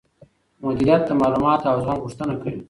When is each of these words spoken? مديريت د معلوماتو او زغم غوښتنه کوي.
مديريت 0.65 1.01
د 1.07 1.11
معلوماتو 1.21 1.69
او 1.71 1.77
زغم 1.83 1.97
غوښتنه 2.03 2.33
کوي. 2.41 2.59